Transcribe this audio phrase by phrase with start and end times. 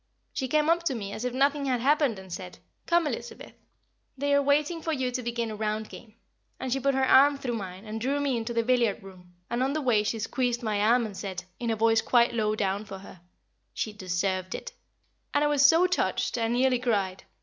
[0.33, 2.57] She came up to me as if nothing had happened, and said,
[2.87, 3.53] "Come, Elizabeth,
[4.17, 6.15] they are waiting for you to begin a round game,"
[6.59, 9.61] and she put her arm through mine and drew me into the billiard room, and
[9.61, 12.83] on the way she squeezed my arm, and said, in a voice quite low down
[12.83, 13.21] for her,
[13.75, 14.71] "She deserved it,"
[15.35, 17.25] and I was so touched I nearly cried.